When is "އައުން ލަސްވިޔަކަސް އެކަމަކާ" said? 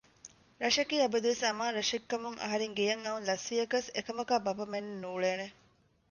3.05-4.33